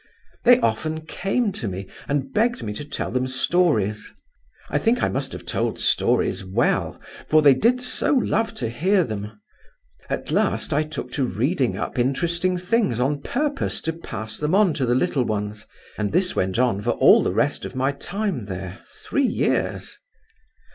[0.45, 4.11] They often came to me and begged me to tell them stories.
[4.67, 9.03] I think I must have told stories well, for they did so love to hear
[9.03, 9.39] them.
[10.09, 14.73] At last I took to reading up interesting things on purpose to pass them on
[14.73, 15.67] to the little ones,
[15.99, 19.99] and this went on for all the rest of my time there, three years.